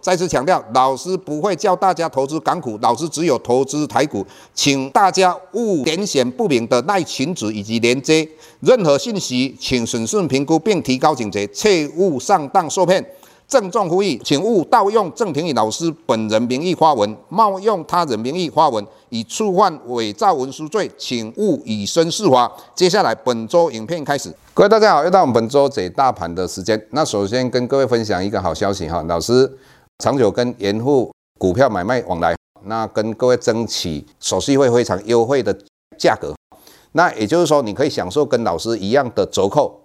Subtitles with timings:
[0.00, 4.24] 再次强调，老师不会教大家投资港股，老师只有投资台股，
[4.54, 8.28] 请大家勿点选不明的耐群组以及连接，
[8.60, 13.04] 任何信息请审慎评估并提高警觉，切勿上当受骗。
[13.46, 22.52] 郑重呼吁，请勿盗用郑庭宇老师本人名义发文，冒用他人名义发文，以触犯伪造文书罪，请勿以身试法。
[22.74, 26.78] 接下来本周影片开始，各位大家好，又到我们本周解大盘的时间。
[26.90, 29.50] 那首先跟各位分享一个好消息哈，老师。
[29.98, 35.52] 长久跟严户股票买卖往来，那跟各位争取手续费非常优惠的
[35.98, 36.32] 价格，
[36.92, 39.80] 那也就是说，你可以享受跟老师一样的折扣。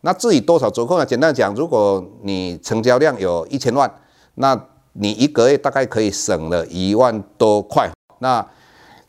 [0.00, 1.04] 那至于多少折扣呢？
[1.04, 3.92] 简单讲，如果你成交量有一千万，
[4.36, 4.58] 那
[4.94, 7.90] 你一个月大概可以省了一万多块。
[8.20, 8.46] 那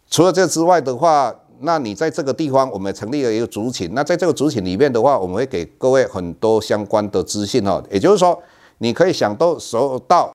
[0.09, 8.37] 除了这之外的话，那你在这个地方我们成立了一个族群，那在这个族群里面的话，我们会给各位很多相关的资讯哈，也就是说，
[8.79, 10.29] 你可以享受收到。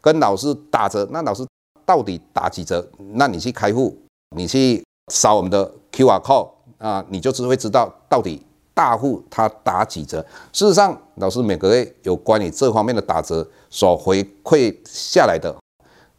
[0.00, 1.46] 跟老师打折，那老师
[1.84, 2.86] 到底打几折？
[3.14, 3.96] 那你去开户，
[4.36, 10.24] 你去扫我们的 QR code 啊，你就只会知道到底大户他打几折。
[10.52, 15.54] 事实上，老师每个月有关于这方面的打折所回馈下来的，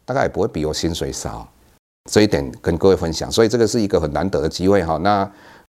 [0.04, 1.48] 大概也不会比我薪水少。
[2.10, 4.96] 这一点跟各位分享，所以这个是一个很难得的机会哈。
[4.98, 5.30] 那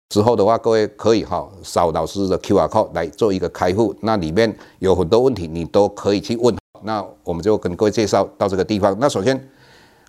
[0.09, 6.55] 之后的话，各位可以哈扫老师的 QR code 来做一个开户，那里面有很多问题你都可以去问。
[6.83, 8.95] 那我们就跟各位介绍到这个地方。
[8.99, 9.49] 那首先，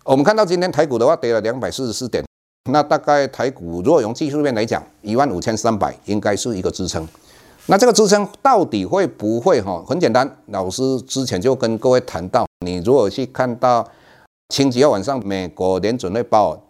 [0.05, 2.25] 我们看到今天台股的话跌了两百四十四点，
[2.71, 7.07] 那大概台股如果用技术面来讲，一万五千三百应该是一个支撑。
[7.67, 9.83] 那这个支撑到底会不会哈？
[9.87, 13.89] 很简单，老师之前就跟各位谈到，你如果去看到
[14.51, 16.61] 星期二晚上美国联准会报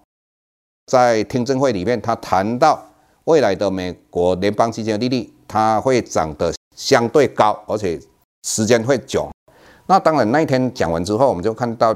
[0.87, 2.81] 在听证会里面，他谈到
[3.25, 8.01] 未来的美国联邦基金的利率，它会涨得相对高，而且
[8.47, 9.29] 时间会久。
[9.87, 11.95] 那当然，那一天讲完之后，我们就看到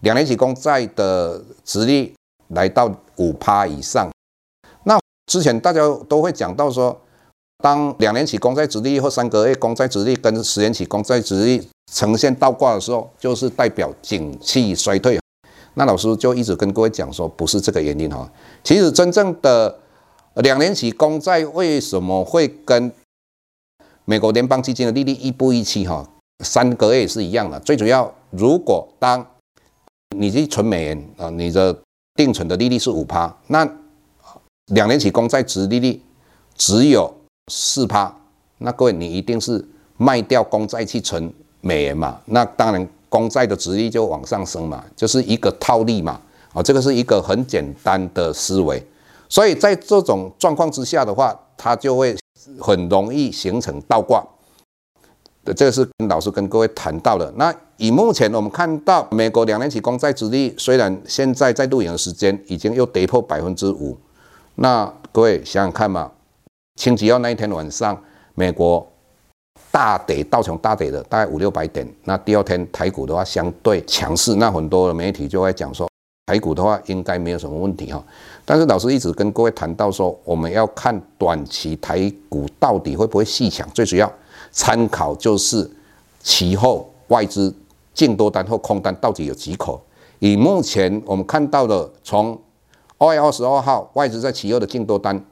[0.00, 2.14] 两年期公债的殖利率
[2.48, 4.10] 来到五趴以上。
[4.84, 7.00] 那之前大家都会讲到说，
[7.62, 15.18] 当两年期公债殖利率或三个月公债殖利率跟十年期公债殖利率呈现倒挂的时候，就是代表景气衰退。
[15.74, 18.30] 那老师就一直跟各位讲说，不是这个原因哈。
[18.62, 19.78] 其实真正的
[20.34, 22.92] 两年期公债为什么会跟
[24.04, 26.06] 美国联邦基金的利率一步一期哈？
[26.42, 29.24] 三个月也是一样的，最主要，如果当
[30.16, 31.76] 你去存美元啊，你的
[32.14, 33.66] 定存的利率是五趴，那
[34.66, 36.00] 两年期公债殖利率
[36.56, 37.12] 只有
[37.50, 38.14] 四趴，
[38.58, 39.64] 那各位你一定是
[39.96, 42.20] 卖掉公债去存美元嘛？
[42.26, 46.20] 那当然公债的殖利率就往上升嘛，就是一个套利嘛，
[46.52, 48.84] 啊，这个是一个很简单的思维，
[49.28, 52.16] 所以在这种状况之下的话，它就会
[52.60, 54.22] 很容易形成倒挂。
[55.44, 57.32] 这个是跟老师跟各位谈到的。
[57.36, 63.98] 那以目前我们看到，美国两年期公债殖利虽然现在在录影的时间已经又跌破百分之五，
[64.54, 66.12] 那各位想想看嘛，
[66.76, 68.00] 星期二那一天晚上，
[68.36, 68.86] 美国
[69.72, 71.84] 大跌，道琼大跌的大概五六百点。
[72.04, 75.88] 那第二天台股的话相对强势，那很多的媒体就会讲说，
[76.26, 78.00] 台股的话应该没有什么问题哈。
[78.44, 84.10] 但是老师一直跟各位谈到说，我们要看短期台股到底会不会细强，最主要。
[84.52, 85.68] 参考就是
[86.22, 87.52] 期后外资
[87.94, 89.82] 净多单或空单到底有几口？
[90.18, 92.40] 以目前我们看到的，从
[92.98, 95.24] 二月二十二号外资在期后的净多单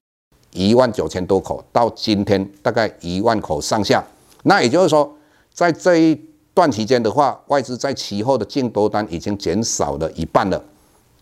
[0.52, 4.04] 一万九千多口，到今天大概一万口上下。
[4.42, 5.14] 那也就是说，
[5.54, 6.20] 在这一
[6.52, 10.60] 段期间的话，外资在期后的净多单已经减少了一半了。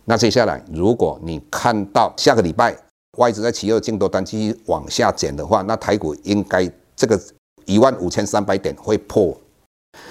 [0.06, 2.74] 那接下来，如果你看到下个礼拜
[3.18, 7.20] 外资在期后的净多单继续往下减的话，那台股应该这个。
[7.68, 9.36] 一万五千三百点会破，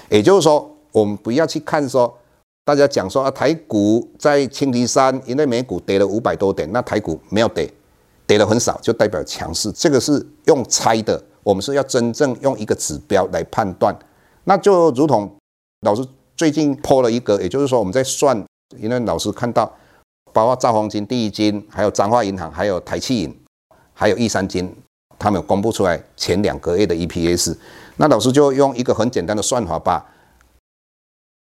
[0.09, 2.15] 也就是说，我们不要去看说，
[2.63, 7.67] 大家讲说啊，台股在星期三，因为美股跌了五百多点，那台股没有跌，
[8.27, 13.97] 跌了很少，就代表强势，这个是用猜的，我们是要真正用一个指标来判断，
[14.43, 15.35] 那就如同
[15.81, 18.37] 老师最近破了一个，也就是说我们在算，
[18.77, 19.73] 因为老师看到，
[20.31, 23.35] 包括兆黄金、第一金，还有彰化银行，还有台气银，
[23.95, 24.71] 还有玉山金。
[25.19, 27.55] 他们有公布出来前两个月的 EPS，
[27.97, 30.05] 那老师就用一个很简单的算法，把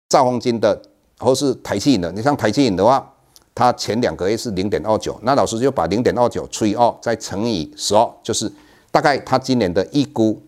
[0.09, 0.81] 兆丰金的
[1.17, 3.13] 或是台企银的，你像台企银的话，
[3.55, 8.51] 它前两个月是零点二九，那老师就把零点二九除以二，再乘以十二，就是
[8.91, 10.41] 大概它今年的预估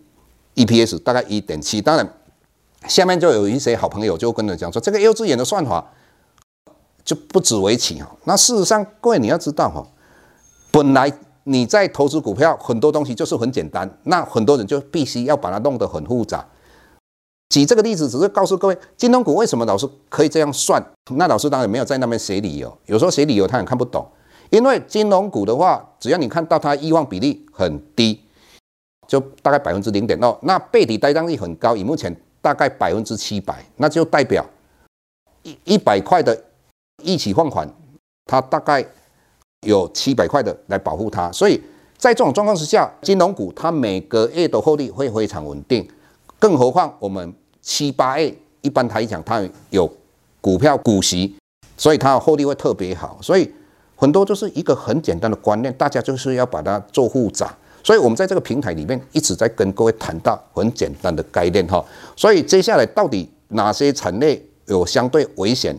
[0.55, 1.81] EPS 大概一点七。
[1.81, 2.07] 当然，
[2.87, 5.91] 下面就有一些好朋友就跟着讲说，这个幼稚园的算法
[7.03, 8.15] 就不足为奇哈。
[8.25, 9.87] 那事实上，各位你要知道哈，
[10.71, 11.11] 本来
[11.45, 16.45] 你在投资股票很多东西就是很简单，那很多人就必须要把它弄得很复杂。
[17.49, 20.83] 举这个例子，只是告诉各位，金融股为什么老师可以这样算？
[21.11, 24.05] 那老师当然没有在那边写理由，有时候写理由他也看不懂。
[24.49, 28.21] 因为金融股的话，只要你看到它易放比例很低，
[29.07, 34.45] 就大概百分之零点二，那背离呆账率很高，以目前大概百分之七百，那就代表
[35.43, 36.43] 一一百块的
[37.03, 37.71] 一起放款，
[38.25, 38.85] 它大概
[39.65, 41.29] 有七百块的来保护它。
[41.31, 41.61] 所以
[41.97, 45.85] 在这种状况之下，金融股它每个月的获利会非常稳定。
[46.39, 49.41] 更何况我们七八 A 一般来讲，它
[49.71, 49.91] 有
[50.39, 51.35] 股票股息，
[51.75, 53.17] 所以它的获利会特别好。
[53.21, 53.51] 所以
[53.95, 57.55] 很多就是一个很简单的观念，大家就是要把它做复杂。
[57.83, 61.83] 所以我们在这个平台里面一直在跟各位谈到很简单的概念哈。
[62.15, 65.77] 所以接下来到底哪些产业有相对危险？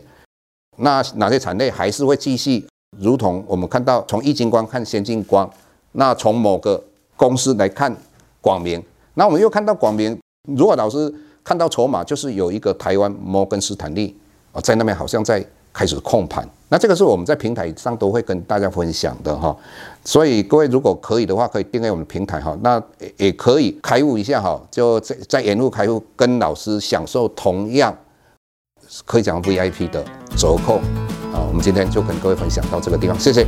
[0.77, 2.65] 那哪些产业还是会继续？
[2.95, 5.49] 如同我们看到从易经光看先进光，
[5.93, 6.81] 那从某个
[7.15, 7.95] 公司来看
[8.39, 8.81] 广明，
[9.15, 10.17] 那我们又看到广明。
[10.55, 11.13] 如果老师
[11.43, 14.15] 看到筹码，就是有一个台湾摩根斯坦利
[14.53, 19.55] 啊，在那边好像在开始控盘，那这个是我们在平台上都会跟大家分享的哈。
[20.05, 22.81] 所以各位如果可以的话，可以订阅我们的平台哈，那
[23.17, 27.95] 也可以开户一下哈，就在在沿路开户，跟老师享受同样
[29.05, 30.03] 可以讲 VIP 的
[30.37, 30.79] 折扣
[31.33, 31.39] 啊。
[31.47, 33.47] 我们今天就跟各位分享到这个地方，谢谢。